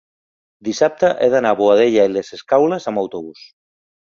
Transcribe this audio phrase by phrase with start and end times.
[0.69, 3.45] dissabte he d'anar a Boadella i les Escaules amb autobús.